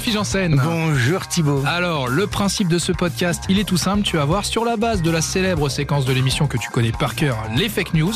Jean-Philippe 0.00 0.14
Janssen. 0.18 0.60
Bonjour 0.64 1.26
Thibaut. 1.28 1.62
Alors, 1.66 2.08
le 2.08 2.26
principe 2.26 2.68
de 2.68 2.78
ce 2.78 2.90
podcast, 2.90 3.44
il 3.50 3.58
est 3.58 3.64
tout 3.64 3.76
simple. 3.76 4.02
Tu 4.02 4.16
vas 4.16 4.24
voir, 4.24 4.46
sur 4.46 4.64
la 4.64 4.78
base 4.78 5.02
de 5.02 5.10
la 5.10 5.20
célèbre 5.20 5.68
séquence 5.68 6.06
de 6.06 6.12
l'émission 6.14 6.46
que 6.46 6.56
tu 6.56 6.70
connais 6.70 6.90
par 6.92 7.14
cœur, 7.14 7.36
les 7.54 7.68
fake 7.68 7.92
news, 7.92 8.14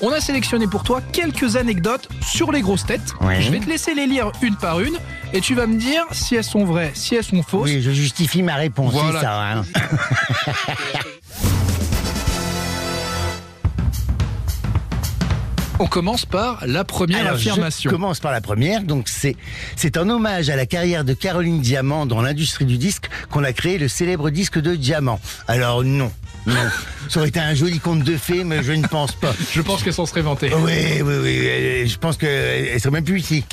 on 0.00 0.10
a 0.10 0.20
sélectionné 0.22 0.66
pour 0.66 0.84
toi 0.84 1.02
quelques 1.12 1.56
anecdotes 1.56 2.08
sur 2.22 2.50
les 2.50 2.62
grosses 2.62 2.86
têtes. 2.86 3.12
Ouais. 3.20 3.42
Je 3.42 3.50
vais 3.50 3.60
te 3.60 3.68
laisser 3.68 3.94
les 3.94 4.06
lire 4.06 4.32
une 4.40 4.56
par 4.56 4.80
une 4.80 4.94
et 5.34 5.42
tu 5.42 5.54
vas 5.54 5.66
me 5.66 5.76
dire 5.78 6.04
si 6.12 6.34
elles 6.34 6.44
sont 6.44 6.64
vraies, 6.64 6.92
si 6.94 7.14
elles 7.14 7.24
sont 7.24 7.42
fausses. 7.42 7.68
Oui, 7.68 7.82
je 7.82 7.90
justifie 7.90 8.42
ma 8.42 8.54
réponse, 8.54 8.94
Voilà. 8.94 9.20
c'est 9.20 9.26
ça. 9.26 9.42
hein. 9.42 9.64
On 15.80 15.86
commence 15.86 16.26
par 16.26 16.66
la 16.66 16.82
première 16.82 17.20
Alors, 17.20 17.34
affirmation. 17.34 17.88
Je 17.88 17.94
commence 17.94 18.18
par 18.18 18.32
la 18.32 18.40
première. 18.40 18.82
Donc, 18.82 19.08
c'est 19.08 19.36
c'est 19.76 19.96
en 19.96 20.08
hommage 20.08 20.50
à 20.50 20.56
la 20.56 20.66
carrière 20.66 21.04
de 21.04 21.14
Caroline 21.14 21.60
Diamant 21.60 22.04
dans 22.04 22.20
l'industrie 22.20 22.64
du 22.64 22.78
disque 22.78 23.08
qu'on 23.30 23.44
a 23.44 23.52
créé 23.52 23.78
le 23.78 23.86
célèbre 23.86 24.30
disque 24.30 24.58
de 24.58 24.74
Diamant. 24.74 25.20
Alors, 25.46 25.84
non. 25.84 26.10
Non. 26.48 26.54
Ça 27.08 27.20
aurait 27.20 27.28
été 27.30 27.40
un 27.40 27.54
joli 27.54 27.78
conte 27.78 28.02
de 28.02 28.16
fées, 28.18 28.44
mais 28.44 28.62
je 28.62 28.72
ne 28.72 28.86
pense 28.86 29.12
pas. 29.12 29.32
Je 29.52 29.62
pense 29.62 29.82
qu'elles 29.82 29.94
s'en 29.94 30.04
seraient 30.04 30.20
vantées. 30.22 30.50
Oui, 30.54 31.00
oui, 31.02 31.14
oui. 31.22 31.88
Je 31.88 31.96
pense 31.98 32.16
qu'elle 32.18 32.78
serait 32.80 32.90
même 32.90 33.04
plus 33.04 33.20
ici. 33.20 33.44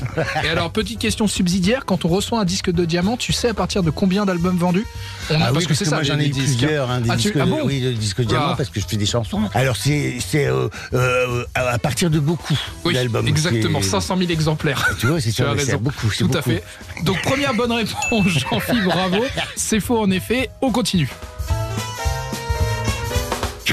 Et 0.44 0.50
alors, 0.50 0.72
petite 0.72 1.00
question 1.00 1.26
subsidiaire, 1.28 1.86
quand 1.86 2.04
on 2.04 2.10
reçoit 2.10 2.40
un 2.40 2.46
disque 2.46 2.70
de 2.72 2.84
diamant, 2.84 3.16
tu 3.16 3.32
sais 3.32 3.50
à 3.50 3.54
partir 3.54 3.82
de 3.84 3.92
combien 3.92 4.26
d'albums 4.26 4.58
vendus 4.58 4.86
On 5.30 5.36
a- 5.36 5.38
Ah 5.46 5.48
oui, 5.50 5.54
parce 5.54 5.66
que 5.68 5.74
ça, 5.86 5.96
moi 5.96 6.04
j'en 6.04 6.20
ai 6.20 6.30
plusieurs, 6.30 6.90
hein, 6.92 7.00
des 7.02 7.10
Ah, 7.10 7.16
tu- 7.16 7.24
disques, 7.24 7.38
ah 7.42 7.46
bon 7.46 7.62
oui, 7.64 7.80
de 7.82 7.92
disques 7.94 8.22
diamants 8.22 8.50
Ah. 8.52 8.56
parce 8.58 8.70
que 8.70 8.80
je 8.82 8.86
fais 8.86 8.98
des 8.98 9.06
chansons. 9.06 9.42
Alors 9.54 9.76
c'est 9.78 10.20
euh, 10.36 10.68
euh, 10.94 11.46
à 11.56 11.80
partir 11.80 12.10
de 12.10 12.20
beaucoup 12.20 12.58
Oui, 12.84 12.94
d'albums. 12.94 13.28
exactement, 13.28 13.82
C'est- 13.82 13.90
500 13.90 14.18
000 14.18 14.32
exemplaires. 14.32 14.88
Tu 15.00 15.08
vois, 15.08 15.22
c'est 15.22 15.32
ça, 15.32 15.54
c'est 15.58 15.78
beaucoup, 15.82 16.10
Tout 16.18 16.30
à 16.34 16.42
fait. 16.42 16.62
Donc 17.04 17.22
première 17.22 17.54
bonne 17.54 17.72
réponse, 17.72 18.28
Jean-Philippe, 18.28 18.84
bravo. 18.86 19.24
C'est 19.56 19.80
faux 19.80 20.00
en 20.02 20.12
effet. 20.12 20.50
On 20.62 20.72
continue. 20.72 21.10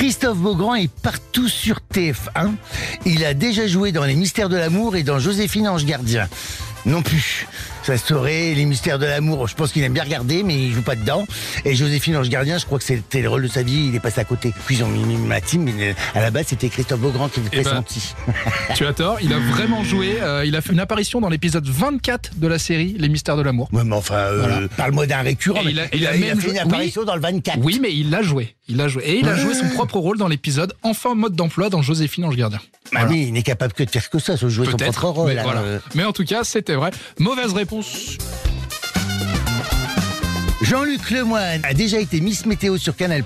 Christophe 0.03 0.39
Beaugrand 0.39 0.75
est 0.75 0.91
partout 0.91 1.47
sur 1.49 1.79
TF1. 1.95 2.51
Il 3.07 3.25
a 3.25 3.35
déjà 3.35 3.69
joué 3.69 3.93
dans 3.93 4.03
Les 4.05 4.17
Mystères 4.17 4.49
de 4.49 4.57
l'amour 4.57 4.97
et 4.97 5.05
dans 5.05 5.21
Joséphine 5.21 5.69
Ange 5.69 5.85
Gardien. 5.85 6.29
Non 6.85 7.03
plus. 7.03 7.47
Ça 7.85 7.97
serait 7.97 8.53
Les 8.55 8.65
Mystères 8.65 8.99
de 8.99 9.07
l'amour. 9.07 9.47
Je 9.47 9.55
pense 9.55 9.71
qu'il 9.71 9.85
aime 9.85 9.93
bien 9.93 10.03
regarder, 10.03 10.43
mais 10.43 10.57
il 10.61 10.73
joue 10.73 10.83
pas 10.83 10.97
dedans. 10.97 11.25
Et 11.65 11.77
Joséphine 11.77 12.17
Ange 12.17 12.29
Gardien, 12.29 12.59
je 12.59 12.67
crois 12.67 12.79
que 12.79 12.85
c'était 12.85 13.23
le 13.23 13.29
rôle 13.29 13.43
de 13.45 13.49
sa 13.49 13.63
vie. 13.63 13.87
Il 13.91 13.95
est 13.95 14.01
passé 14.01 14.21
à 14.21 14.25
côté. 14.25 14.53
Puis 14.67 14.79
ils 14.79 14.83
ont 14.83 14.89
mis 14.89 15.05
ma 15.17 15.41
team, 15.41 15.63
mais 15.63 15.91
euh, 15.91 15.93
à 16.17 16.21
la 16.21 16.33
base 16.33 16.47
c'était 16.49 16.69
Christophe 16.69 16.99
Beaugrand 16.99 17.29
qui 17.29 17.39
Eh 17.45 17.47
était 17.59 17.63
ben, 17.63 17.77
senti. 17.77 18.13
Tu 18.75 18.85
as 18.85 18.93
tort, 18.95 19.19
il 19.23 19.33
a 19.33 19.39
vraiment 19.39 19.85
joué. 19.85 20.17
euh, 20.21 20.45
il 20.45 20.57
a 20.57 20.61
fait 20.61 20.73
une 20.73 20.81
apparition 20.81 21.21
dans 21.21 21.29
l'épisode 21.29 21.69
24 21.69 22.33
de 22.41 22.47
la 22.49 22.59
série 22.59 22.97
Les 22.99 23.09
Mystères 23.09 23.37
de 23.37 23.43
l'amour. 23.43 23.69
Ouais, 23.73 23.85
mais 23.85 23.95
enfin, 23.95 24.15
euh, 24.17 24.39
Voilà. 24.41 24.69
parle-moi 24.77 25.07
d'un 25.07 25.23
récurrent. 25.23 25.61
Il 25.65 25.79
a- 25.79 25.85
mais 25.85 25.89
il 25.93 26.07
a 26.09 26.17
même 26.17 26.41
fait 26.41 26.51
une 26.51 26.59
apparition 26.59 27.05
dans 27.05 27.15
le 27.15 27.21
24. 27.21 27.59
Oui, 27.63 27.79
mais 27.81 27.95
il 27.95 28.11
l'a 28.11 28.23
joué. 28.23 28.57
Il 28.69 28.77
l'a 28.77 28.89
joué. 28.89 29.03
Et 29.05 29.19
il 29.19 29.29
a 29.29 29.35
joué 29.37 29.55
son 29.55 29.69
propre 29.71 29.97
rôle 29.99 30.19
dans 30.19 30.29
l'épisode 30.29 30.73
Enfin 30.83 31.15
mode 31.15 31.35
d'emploi 31.35 31.69
dans 31.69 31.83
Joséphine 31.83 32.25
Ange 32.27 32.37
Gardien. 32.37 32.59
Bah 32.59 33.01
Voilà. 33.01 33.09
oui, 33.11 33.25
il 33.29 33.33
n'est 33.33 33.43
capable 33.43 33.73
que 33.73 33.83
de 33.83 33.91
faire 33.91 34.09
que 34.09 34.19
ça, 34.19 34.37
se 34.37 34.49
jouer 34.49 34.67
son 34.71 34.77
propre 34.77 35.09
rôle. 35.09 35.33
mais, 35.33 35.39
hein, 35.39 35.43
voilà. 35.45 35.61
euh. 35.63 35.79
mais 35.95 36.05
en 36.05 36.13
tout 36.13 36.25
cas, 36.25 36.45
c'était 36.45 36.75
vrai. 36.75 36.91
Mauvaise 37.19 37.53
réponse. 37.53 38.17
Jean-Luc 40.63 41.11
Lemoyne 41.11 41.61
a 41.65 41.75
déjà 41.75 41.99
été 41.99 42.21
Miss 42.21 42.47
Météo 42.47 42.79
sur 42.79 42.95
Canal+. 42.95 43.25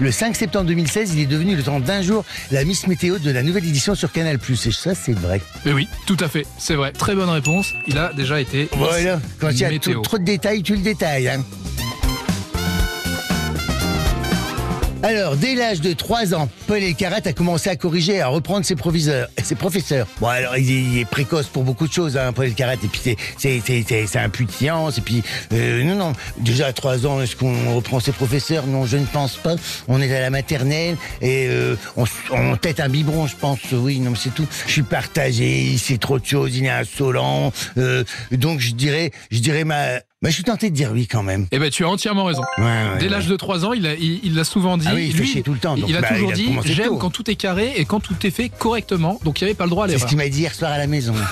Le 0.00 0.10
5 0.10 0.34
septembre 0.34 0.66
2016, 0.66 1.14
il 1.14 1.20
est 1.20 1.26
devenu 1.26 1.54
le 1.54 1.62
temps 1.62 1.78
d'un 1.78 2.02
jour 2.02 2.24
la 2.50 2.64
Miss 2.64 2.88
Météo 2.88 3.18
de 3.18 3.30
la 3.30 3.44
nouvelle 3.44 3.64
édition 3.64 3.94
sur 3.94 4.10
Canal+. 4.10 4.38
Et 4.66 4.72
ça, 4.72 4.94
c'est 4.96 5.12
vrai. 5.16 5.40
Mais 5.64 5.72
oui, 5.72 5.86
tout 6.06 6.16
à 6.18 6.28
fait. 6.28 6.44
C'est 6.58 6.74
vrai. 6.74 6.90
Très 6.90 7.14
bonne 7.14 7.30
réponse. 7.30 7.72
Il 7.86 7.96
a 7.98 8.12
déjà 8.12 8.40
été. 8.40 8.68
Voilà, 8.72 9.20
quand 9.38 9.50
il 9.50 9.60
y 9.60 9.64
a 9.64 9.70
Météo. 9.70 10.00
trop 10.02 10.18
de 10.18 10.24
détails, 10.24 10.62
tu 10.64 10.74
le 10.74 10.82
détailles. 10.82 11.28
Hein. 11.28 11.44
Alors, 15.02 15.36
dès 15.36 15.54
l'âge 15.54 15.80
de 15.80 15.92
3 15.92 16.34
ans, 16.34 16.48
Paul 16.66 16.82
Elkarat 16.82 17.20
a 17.26 17.32
commencé 17.32 17.68
à 17.68 17.76
corriger 17.76 18.20
à 18.20 18.28
reprendre 18.28 18.64
ses 18.64 18.76
proviseurs, 18.76 19.28
ses 19.42 19.54
professeurs. 19.54 20.06
Bon, 20.20 20.28
alors, 20.28 20.56
il 20.56 20.98
est, 20.98 21.04
précoce 21.04 21.46
pour 21.46 21.64
beaucoup 21.64 21.86
de 21.86 21.92
choses, 21.92 22.16
hein, 22.16 22.32
Paul 22.32 22.46
Elkarat. 22.46 22.74
Et 22.74 22.88
puis, 22.88 23.16
c'est, 23.38 24.16
un 24.16 24.28
puits 24.30 24.46
de 24.46 24.50
science. 24.50 24.98
Et 24.98 25.02
puis, 25.02 25.22
euh, 25.52 25.84
non, 25.84 25.96
non. 25.96 26.12
Déjà, 26.38 26.68
à 26.68 26.72
3 26.72 27.06
ans, 27.06 27.20
est-ce 27.20 27.36
qu'on 27.36 27.74
reprend 27.74 28.00
ses 28.00 28.12
professeurs? 28.12 28.66
Non, 28.66 28.86
je 28.86 28.96
ne 28.96 29.06
pense 29.06 29.36
pas. 29.36 29.56
On 29.86 30.00
est 30.00 30.14
à 30.14 30.20
la 30.20 30.30
maternelle 30.30 30.96
et 31.20 31.46
euh, 31.48 31.76
on, 31.96 32.04
on 32.32 32.56
tête 32.56 32.80
un 32.80 32.88
biberon, 32.88 33.26
je 33.26 33.36
pense. 33.36 33.60
Oui, 33.72 34.00
non, 34.00 34.10
mais 34.10 34.18
c'est 34.20 34.34
tout. 34.34 34.46
Je 34.66 34.72
suis 34.72 34.82
partagé, 34.82 35.62
il 35.62 35.78
sait 35.78 35.98
trop 35.98 36.18
de 36.18 36.24
choses, 36.26 36.56
il 36.56 36.64
est 36.64 36.70
insolent. 36.70 37.52
Euh, 37.76 38.02
donc, 38.32 38.60
je 38.60 38.72
dirais, 38.72 39.12
je 39.30 39.40
dirais 39.40 39.64
ma... 39.64 40.00
Bah, 40.26 40.30
je 40.30 40.34
suis 40.34 40.42
tenté 40.42 40.70
de 40.70 40.74
dire 40.74 40.90
oui 40.92 41.06
quand 41.06 41.22
même. 41.22 41.46
Eh 41.52 41.60
ben, 41.60 41.70
tu 41.70 41.84
as 41.84 41.88
entièrement 41.88 42.24
raison. 42.24 42.42
Ouais, 42.58 42.64
ouais, 42.64 42.98
Dès 42.98 43.04
ouais. 43.04 43.10
l'âge 43.12 43.28
de 43.28 43.36
3 43.36 43.64
ans, 43.64 43.72
il 43.72 43.82
l'a 43.82 43.94
il, 43.94 44.18
il 44.24 44.34
l'a 44.34 44.42
souvent 44.42 44.76
dit. 44.76 44.88
Ah 44.90 44.94
oui, 44.96 45.06
il 45.06 45.12
fait 45.12 45.22
Lui, 45.22 45.28
chier 45.28 45.42
tout 45.42 45.52
le 45.52 45.60
temps, 45.60 45.76
donc, 45.76 45.88
il 45.88 45.96
a 45.96 46.00
bah, 46.00 46.08
toujours 46.08 46.30
il 46.30 46.32
a 46.32 46.34
dit 46.34 46.46
commencé 46.46 46.72
j'aime 46.72 46.88
tôt. 46.88 46.96
quand 46.96 47.10
tout 47.10 47.30
est 47.30 47.36
carré 47.36 47.74
et 47.76 47.84
quand 47.84 48.00
tout 48.00 48.16
est 48.24 48.32
fait 48.32 48.48
correctement. 48.48 49.20
Donc 49.22 49.40
il 49.40 49.44
n'y 49.44 49.50
avait 49.50 49.56
pas 49.56 49.66
le 49.66 49.70
droit 49.70 49.86
à 49.86 49.88
C'est 49.88 49.98
ce 50.00 50.06
qu'il 50.06 50.16
m'a 50.16 50.28
dit 50.28 50.40
hier 50.40 50.52
soir 50.52 50.72
à 50.72 50.78
la 50.78 50.88
maison. 50.88 51.14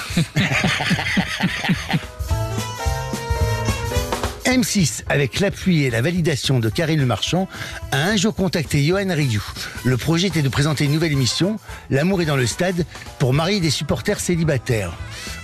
M6, 4.44 5.03
avec 5.09 5.41
l'appui 5.41 5.83
et 5.83 5.91
la 5.91 6.00
validation 6.00 6.60
de 6.60 6.69
Karine 6.69 7.00
Le 7.00 7.06
Marchand, 7.06 7.49
a 7.91 7.97
un 7.97 8.16
jour 8.16 8.33
contacté 8.33 8.84
Johan 8.84 9.06
Rioux. 9.09 9.43
Le 9.84 9.97
projet 9.97 10.28
était 10.28 10.43
de 10.43 10.49
présenter 10.49 10.84
une 10.84 10.93
nouvelle 10.93 11.10
émission, 11.10 11.59
L'amour 11.91 12.22
est 12.22 12.25
dans 12.27 12.37
le 12.37 12.47
stade, 12.47 12.84
pour 13.19 13.33
marier 13.34 13.61
des 13.61 13.71
supporters 13.71 14.21
célibataires. 14.21 14.93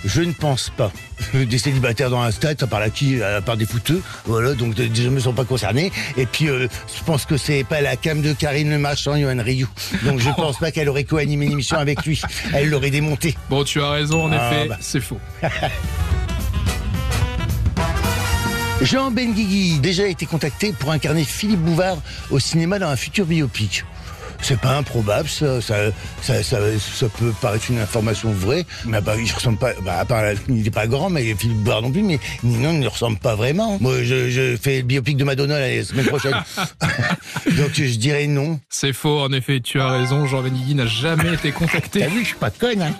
Je 0.05 0.21
ne 0.21 0.31
pense 0.33 0.71
pas. 0.75 0.91
Des 1.33 1.57
célibataires 1.59 2.09
dans 2.09 2.21
un 2.21 2.31
stade, 2.31 2.59
ça 2.59 2.65
parle 2.67 2.83
à 2.83 2.89
qui 2.89 3.21
À 3.21 3.41
part 3.41 3.55
des 3.57 3.65
fouteux. 3.67 4.01
Voilà, 4.25 4.53
donc 4.55 4.73
je 4.75 5.03
ne 5.03 5.09
me 5.09 5.19
sens 5.19 5.35
pas 5.35 5.45
concerné. 5.45 5.91
Et 6.17 6.25
puis, 6.25 6.49
euh, 6.49 6.67
je 6.97 7.03
pense 7.03 7.25
que 7.25 7.37
c'est 7.37 7.63
pas 7.63 7.81
la 7.81 7.95
cam 7.95 8.21
de 8.21 8.33
Karine 8.33 8.69
Le 8.71 8.79
Marchand, 8.79 9.15
Johan 9.17 9.37
Rioux. 9.43 9.69
Donc 10.03 10.19
je 10.19 10.29
pense 10.35 10.57
pas 10.57 10.71
qu'elle 10.71 10.89
aurait 10.89 11.03
co-animé 11.03 11.45
une 11.45 11.51
émission 11.53 11.77
avec 11.77 12.03
lui. 12.05 12.19
Elle 12.53 12.69
l'aurait 12.69 12.89
démonté. 12.89 13.35
Bon, 13.49 13.63
tu 13.63 13.81
as 13.81 13.89
raison, 13.91 14.25
en 14.25 14.31
Ah, 14.31 14.51
effet, 14.51 14.67
bah. 14.69 14.77
c'est 14.81 14.99
faux. 15.01 15.19
Jean 18.81 19.11
Benguigui, 19.11 19.79
déjà 19.79 20.07
été 20.07 20.25
contacté 20.25 20.73
pour 20.73 20.91
incarner 20.91 21.23
Philippe 21.23 21.59
Bouvard 21.59 21.97
au 22.31 22.39
cinéma 22.39 22.79
dans 22.79 22.87
un 22.89 22.95
futur 22.95 23.25
biopic. 23.27 23.85
C'est 24.43 24.59
pas 24.59 24.75
improbable, 24.77 25.29
ça, 25.29 25.61
ça, 25.61 25.75
ça, 26.21 26.41
ça, 26.43 26.57
ça 26.79 27.05
peut 27.09 27.31
paraître 27.41 27.65
une 27.69 27.79
information 27.79 28.31
vraie, 28.31 28.65
mais 28.85 28.99
bah, 28.99 29.13
il 29.17 29.31
ressemble 29.31 29.57
pas, 29.59 29.73
bah, 29.83 29.99
à 29.99 30.05
part, 30.05 30.23
il 30.49 30.65
est 30.65 30.71
pas 30.71 30.87
grand, 30.87 31.09
mais 31.11 31.35
Philippe 31.35 31.57
Bouvard 31.59 31.83
non 31.83 31.91
plus, 31.91 32.01
mais 32.01 32.19
non, 32.43 32.73
il 32.73 32.79
ne 32.79 32.87
ressemble 32.87 33.17
pas 33.19 33.35
vraiment. 33.35 33.77
Moi, 33.79 34.03
je, 34.03 34.29
je 34.31 34.57
fais 34.57 34.77
le 34.77 34.83
biopic 34.83 35.15
de 35.17 35.23
Madonna 35.23 35.59
la 35.59 35.83
semaine 35.83 36.07
prochaine. 36.07 36.33
Donc, 37.57 37.71
je 37.75 37.95
dirais 37.97 38.25
non. 38.27 38.59
C'est 38.69 38.93
faux, 38.93 39.21
en 39.21 39.31
effet, 39.31 39.59
tu 39.61 39.79
as 39.79 39.89
raison. 39.89 40.25
Jean 40.25 40.41
Benigui 40.41 40.73
n'a 40.75 40.87
jamais 40.87 41.33
été 41.35 41.51
contacté. 41.51 41.99
T'as 41.99 42.07
vu, 42.07 42.21
je 42.21 42.27
suis 42.29 42.35
pas 42.35 42.49
conne, 42.49 42.81
hein. 42.81 42.93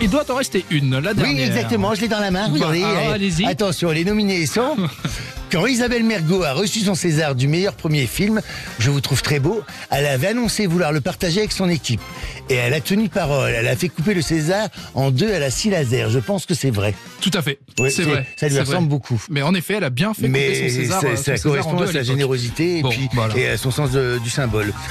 Il 0.00 0.08
doit 0.08 0.30
en 0.30 0.36
rester 0.36 0.64
une, 0.70 0.98
la 1.00 1.12
dernière. 1.12 1.34
Oui, 1.34 1.42
exactement, 1.42 1.94
je 1.94 2.02
l'ai 2.02 2.08
dans 2.08 2.20
la 2.20 2.30
main, 2.30 2.46
regardez. 2.52 2.80
Bah, 2.80 2.88
alors, 2.88 3.10
Euh, 3.10 3.14
allez-y. 3.14 3.44
Attention, 3.46 3.90
les 3.90 4.04
nominés 4.04 4.46
sont... 4.46 4.76
Quand 5.50 5.66
Isabelle 5.66 6.04
Mergot 6.04 6.42
a 6.42 6.52
reçu 6.52 6.80
son 6.80 6.94
César 6.94 7.34
du 7.34 7.48
meilleur 7.48 7.72
premier 7.74 8.06
film, 8.06 8.42
Je 8.78 8.90
vous 8.90 9.00
trouve 9.00 9.22
très 9.22 9.38
beau, 9.40 9.62
elle 9.90 10.04
avait 10.06 10.28
annoncé 10.28 10.66
vouloir 10.66 10.92
le 10.92 11.00
partager 11.00 11.38
avec 11.40 11.52
son 11.52 11.68
équipe. 11.70 12.00
Et 12.50 12.54
elle 12.54 12.74
a 12.74 12.80
tenu 12.80 13.08
parole, 13.08 13.50
elle 13.50 13.66
a 13.66 13.74
fait 13.76 13.88
couper 13.88 14.12
le 14.14 14.20
César 14.22 14.68
en 14.94 15.10
deux 15.10 15.32
à 15.32 15.38
la 15.38 15.50
scie 15.50 15.70
laser. 15.70 16.10
Je 16.10 16.18
pense 16.18 16.44
que 16.44 16.54
c'est 16.54 16.70
vrai. 16.70 16.94
Tout 17.22 17.30
à 17.32 17.40
fait. 17.42 17.58
Oui, 17.78 17.90
c'est 17.90 18.02
vrai. 18.02 18.26
Ça 18.36 18.48
lui 18.48 18.58
ressemble 18.58 18.76
vrai. 18.80 18.86
beaucoup. 18.88 19.22
Mais 19.30 19.40
en 19.42 19.54
effet, 19.54 19.74
elle 19.74 19.84
a 19.84 19.90
bien 19.90 20.12
fait 20.12 20.26
couper 20.26 20.50
Mais 20.60 20.68
son 20.68 20.74
César. 20.76 21.00
ça, 21.00 21.06
euh, 21.08 21.16
ça 21.16 21.32
en 21.32 21.36
correspond 21.38 21.74
deux 21.76 21.84
à 21.88 21.92
sa 21.92 22.02
générosité 22.02 22.78
et, 22.78 22.82
puis, 22.82 23.08
voilà. 23.14 23.36
et 23.36 23.48
à 23.48 23.56
son 23.56 23.70
sens 23.70 23.90
de- 23.90 24.18
du 24.22 24.28
symbole. 24.30 24.72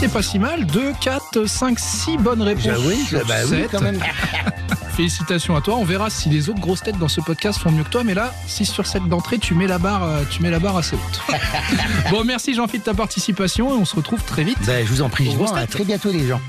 C'est 0.00 0.12
pas 0.12 0.22
si 0.22 0.38
mal. 0.38 0.66
2, 0.66 0.92
4, 1.00 1.46
5, 1.46 1.78
6 1.78 2.16
bonnes 2.18 2.42
réponses. 2.42 2.64
J'avoue, 2.64 2.92
sur 3.08 3.24
bah 3.26 3.34
oui, 3.50 3.64
quand 3.70 3.80
même. 3.80 3.98
Félicitations 4.94 5.56
à 5.56 5.60
toi. 5.60 5.74
On 5.74 5.84
verra 5.84 6.08
si 6.08 6.28
les 6.28 6.48
autres 6.48 6.60
grosses 6.60 6.82
têtes 6.82 6.98
dans 6.98 7.08
ce 7.08 7.20
podcast 7.20 7.58
font 7.58 7.72
mieux 7.72 7.82
que 7.82 7.88
toi. 7.88 8.04
Mais 8.04 8.14
là, 8.14 8.32
6 8.46 8.66
sur 8.66 8.86
7 8.86 9.08
d'entrée, 9.08 9.38
tu 9.38 9.54
mets 9.54 9.66
la 9.66 9.78
barre, 9.78 10.04
euh, 10.04 10.22
tu 10.30 10.40
mets 10.40 10.50
la 10.50 10.60
barre 10.60 10.76
assez 10.76 10.94
haute. 10.94 11.38
bon, 12.10 12.22
merci 12.22 12.54
Jean-Philippe 12.54 12.86
de 12.86 12.92
ta 12.92 12.94
participation 12.96 13.74
et 13.74 13.76
on 13.76 13.84
se 13.84 13.96
retrouve 13.96 14.22
très 14.22 14.44
vite. 14.44 14.58
Ben, 14.66 14.86
je 14.86 14.90
vous 14.92 15.02
en 15.02 15.08
prie, 15.08 15.28
Aux 15.28 15.34
grosses 15.34 15.52
à 15.52 15.66
très 15.66 15.84
bientôt 15.84 16.12
les 16.12 16.28
gens. 16.28 16.40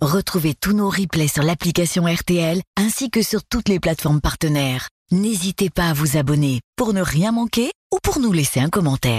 Retrouvez 0.00 0.54
tous 0.54 0.72
nos 0.72 0.88
replays 0.88 1.28
sur 1.28 1.42
l'application 1.42 2.04
RTL 2.04 2.62
ainsi 2.76 3.10
que 3.10 3.22
sur 3.22 3.42
toutes 3.42 3.68
les 3.68 3.80
plateformes 3.80 4.20
partenaires. 4.20 4.88
N'hésitez 5.10 5.70
pas 5.70 5.88
à 5.88 5.92
vous 5.92 6.16
abonner 6.16 6.60
pour 6.76 6.94
ne 6.94 7.02
rien 7.02 7.32
manquer 7.32 7.72
ou 7.92 7.98
pour 8.00 8.20
nous 8.20 8.32
laisser 8.32 8.60
un 8.60 8.70
commentaire. 8.70 9.18